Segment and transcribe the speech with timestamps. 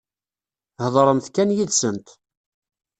[0.83, 2.07] Heḍṛemt kan yid-sent.